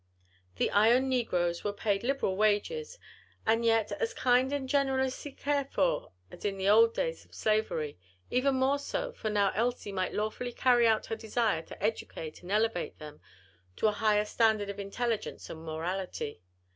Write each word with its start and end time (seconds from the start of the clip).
The 0.55 0.71
Ion 0.71 1.09
negroes 1.09 1.63
were 1.63 1.73
paid 1.73 2.03
liberal 2.03 2.35
wages, 2.35 2.97
and 3.45 3.63
yet 3.63 3.91
as 3.91 4.15
kind 4.15 4.51
and 4.51 4.67
generously 4.67 5.31
cared 5.31 5.69
for 5.69 6.11
as 6.31 6.43
in 6.43 6.57
the 6.57 6.67
old 6.67 6.95
days 6.95 7.23
of 7.23 7.35
slavery; 7.35 7.99
even 8.31 8.55
more 8.55 8.79
so, 8.79 9.11
for 9.11 9.29
now 9.29 9.51
Elsie 9.53 9.91
might 9.91 10.15
lawfully 10.15 10.53
carry 10.53 10.87
out 10.87 11.05
her 11.05 11.15
desire 11.15 11.61
to 11.61 11.83
educate 11.83 12.41
and 12.41 12.51
elevate 12.51 12.97
them 12.97 13.21
to 13.75 13.85
a 13.85 13.91
higher 13.91 14.25
standard 14.25 14.71
of 14.71 14.79
intelligence 14.79 15.47
and 15.51 15.63
morality. 15.63 16.41